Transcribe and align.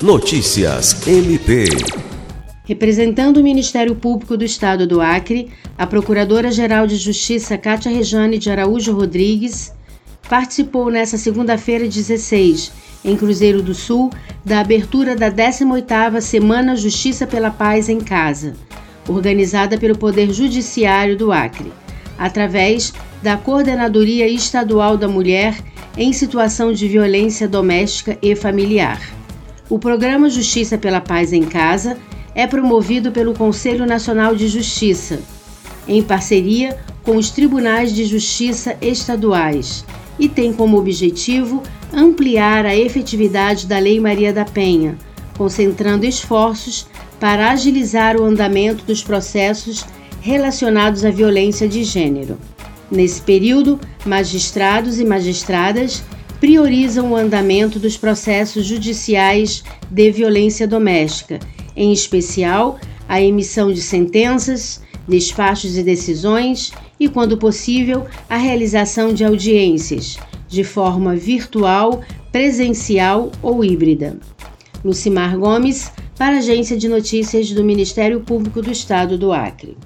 Notícias 0.00 1.08
MP. 1.08 1.64
Representando 2.64 3.38
o 3.38 3.42
Ministério 3.42 3.96
Público 3.96 4.36
do 4.36 4.44
Estado 4.44 4.86
do 4.86 5.00
Acre, 5.00 5.50
a 5.76 5.88
Procuradora-Geral 5.88 6.86
de 6.86 6.94
Justiça 6.94 7.58
Cátia 7.58 7.90
Rejane 7.90 8.38
de 8.38 8.48
Araújo 8.48 8.92
Rodrigues 8.92 9.72
participou 10.28 10.88
nesta 10.88 11.18
segunda-feira 11.18 11.88
16, 11.88 12.70
em 13.04 13.16
Cruzeiro 13.16 13.60
do 13.60 13.74
Sul, 13.74 14.08
da 14.44 14.60
abertura 14.60 15.16
da 15.16 15.32
18ª 15.32 16.20
Semana 16.20 16.76
Justiça 16.76 17.26
pela 17.26 17.50
Paz 17.50 17.88
em 17.88 17.98
Casa, 17.98 18.52
organizada 19.08 19.76
pelo 19.76 19.98
Poder 19.98 20.32
Judiciário 20.32 21.16
do 21.16 21.32
Acre, 21.32 21.72
através 22.16 22.94
da 23.20 23.36
Coordenadoria 23.36 24.28
Estadual 24.28 24.96
da 24.96 25.08
Mulher 25.08 25.58
em 25.96 26.12
Situação 26.12 26.72
de 26.72 26.86
Violência 26.86 27.48
Doméstica 27.48 28.16
e 28.22 28.36
Familiar. 28.36 29.17
O 29.70 29.78
programa 29.78 30.30
Justiça 30.30 30.78
pela 30.78 30.98
Paz 30.98 31.30
em 31.30 31.42
Casa 31.42 31.98
é 32.34 32.46
promovido 32.46 33.12
pelo 33.12 33.34
Conselho 33.34 33.84
Nacional 33.84 34.34
de 34.34 34.48
Justiça, 34.48 35.20
em 35.86 36.02
parceria 36.02 36.78
com 37.02 37.16
os 37.16 37.28
tribunais 37.28 37.94
de 37.94 38.06
justiça 38.06 38.76
estaduais, 38.80 39.84
e 40.18 40.26
tem 40.26 40.54
como 40.54 40.78
objetivo 40.78 41.62
ampliar 41.92 42.64
a 42.64 42.74
efetividade 42.74 43.66
da 43.66 43.78
Lei 43.78 44.00
Maria 44.00 44.32
da 44.32 44.44
Penha, 44.44 44.96
concentrando 45.36 46.06
esforços 46.06 46.86
para 47.20 47.50
agilizar 47.50 48.16
o 48.16 48.24
andamento 48.24 48.84
dos 48.86 49.02
processos 49.02 49.84
relacionados 50.22 51.04
à 51.04 51.10
violência 51.10 51.68
de 51.68 51.84
gênero. 51.84 52.38
Nesse 52.90 53.20
período, 53.20 53.78
magistrados 54.06 54.98
e 54.98 55.04
magistradas 55.04 56.02
priorizam 56.40 57.12
o 57.12 57.16
andamento 57.16 57.78
dos 57.78 57.96
processos 57.96 58.64
judiciais 58.64 59.62
de 59.90 60.10
violência 60.10 60.66
doméstica 60.66 61.38
em 61.78 61.92
especial 61.92 62.78
a 63.08 63.22
emissão 63.22 63.72
de 63.72 63.80
sentenças, 63.80 64.82
despachos 65.06 65.78
e 65.78 65.82
decisões 65.82 66.72
e, 66.98 67.08
quando 67.08 67.38
possível, 67.38 68.04
a 68.28 68.36
realização 68.36 69.14
de 69.14 69.24
audiências, 69.24 70.18
de 70.48 70.64
forma 70.64 71.14
virtual, 71.14 72.02
presencial 72.32 73.30
ou 73.40 73.64
híbrida. 73.64 74.18
Lucimar 74.84 75.38
Gomes, 75.38 75.90
para 76.18 76.36
a 76.36 76.38
Agência 76.38 76.76
de 76.76 76.88
Notícias 76.88 77.50
do 77.52 77.64
Ministério 77.64 78.20
Público 78.20 78.60
do 78.60 78.72
Estado 78.72 79.16
do 79.16 79.32
Acre. 79.32 79.76